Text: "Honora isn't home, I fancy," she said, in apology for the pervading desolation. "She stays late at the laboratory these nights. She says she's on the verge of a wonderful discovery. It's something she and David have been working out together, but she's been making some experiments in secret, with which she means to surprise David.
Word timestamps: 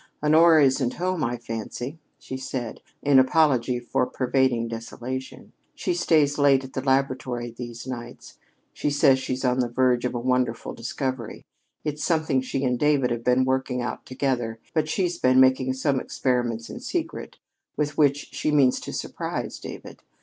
"Honora 0.23 0.65
isn't 0.65 0.95
home, 0.95 1.23
I 1.23 1.37
fancy," 1.37 1.99
she 2.17 2.35
said, 2.35 2.81
in 3.03 3.19
apology 3.19 3.79
for 3.79 4.05
the 4.05 4.09
pervading 4.11 4.67
desolation. 4.67 5.53
"She 5.75 5.93
stays 5.93 6.39
late 6.39 6.63
at 6.63 6.73
the 6.73 6.81
laboratory 6.81 7.51
these 7.51 7.85
nights. 7.85 8.39
She 8.73 8.89
says 8.89 9.19
she's 9.19 9.45
on 9.45 9.59
the 9.59 9.69
verge 9.69 10.03
of 10.03 10.15
a 10.15 10.19
wonderful 10.19 10.73
discovery. 10.73 11.43
It's 11.83 12.03
something 12.03 12.41
she 12.41 12.63
and 12.65 12.79
David 12.79 13.11
have 13.11 13.23
been 13.23 13.45
working 13.45 13.83
out 13.83 14.07
together, 14.07 14.57
but 14.73 14.89
she's 14.89 15.19
been 15.19 15.39
making 15.39 15.73
some 15.73 15.99
experiments 15.99 16.67
in 16.67 16.79
secret, 16.79 17.37
with 17.77 17.95
which 17.95 18.29
she 18.33 18.49
means 18.49 18.79
to 18.79 18.93
surprise 18.93 19.59
David. 19.59 20.01